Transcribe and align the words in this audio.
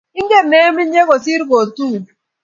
Ingen 0.19 0.45
nemnyei 0.51 1.07
kosir 1.09 1.41
kotuun 1.49 2.03